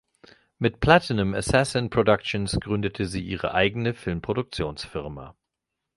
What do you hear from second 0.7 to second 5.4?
"Platinum Assassin Productions" gründete sie ihre eigene Filmproduktionsfirma.